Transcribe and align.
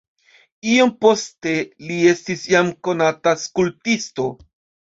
Iom 0.75 0.93
poste 1.05 1.53
li 1.91 1.99
estis 2.13 2.47
jam 2.55 2.73
konata 2.89 3.37
skulptisto. 3.47 4.31